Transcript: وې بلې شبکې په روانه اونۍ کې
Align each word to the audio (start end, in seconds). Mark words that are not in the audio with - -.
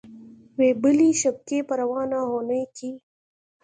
وې 0.57 0.69
بلې 0.81 1.09
شبکې 1.21 1.59
په 1.67 1.73
روانه 1.81 2.19
اونۍ 2.31 2.63
کې 2.77 2.89